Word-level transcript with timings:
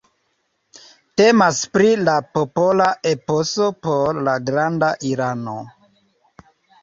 Temas 1.21 1.59
pri 1.73 1.89
la 2.07 2.15
popola 2.37 2.87
eposo 3.11 3.67
por 3.87 4.21
la 4.29 4.35
Granda 4.49 4.89
Irano. 5.13 5.55